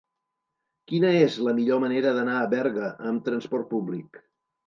[0.91, 4.21] Quina és la millor manera d'anar a Berga amb trasport públic?